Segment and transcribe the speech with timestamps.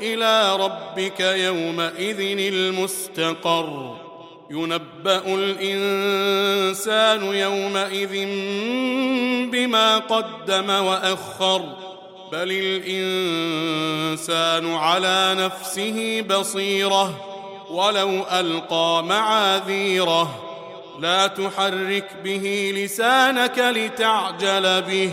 [0.00, 3.96] إلى ربك يومئذ المستقر.
[4.50, 8.26] ينبأ الإنسان يومئذ
[9.50, 11.62] بما قدم وأخر.
[12.32, 17.14] بل الإنسان على نفسه بصيرة.
[17.70, 20.42] ولو ألقى معاذيره.
[21.00, 25.12] لا تحرك به لسانك لتعجل به.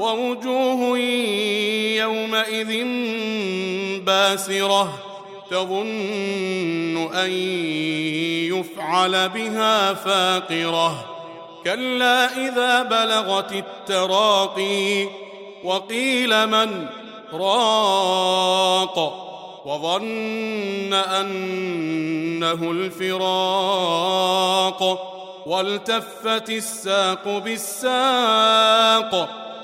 [0.00, 0.98] ووجوه
[1.98, 2.84] يومئذ
[4.04, 4.92] باسرة
[5.50, 7.30] تظن أن
[8.50, 11.06] يفعل بها فاقرة.
[11.64, 15.06] كلا إذا بلغت التراقي
[15.64, 16.86] وقيل من
[17.32, 19.26] راق
[19.64, 24.00] وظن أنه الفراق
[25.46, 29.40] والتفت الساق بالساق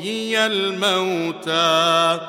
[0.00, 2.20] يحيي الموتى